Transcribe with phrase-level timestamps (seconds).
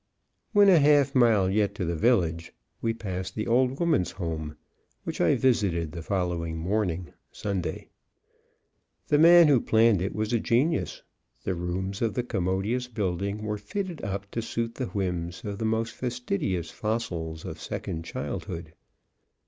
[0.51, 4.57] When a half mile yet to the village we passed the Old Woman's Home,
[5.03, 7.87] which I visited the following morning, Sunday.
[9.09, 11.03] The man who planned it was a genius.
[11.43, 15.65] The rooms of the commodious building were fitted up to suit the whims of the
[15.65, 18.73] most fastidious fossils of second childhood.